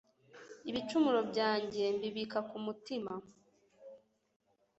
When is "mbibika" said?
1.95-2.39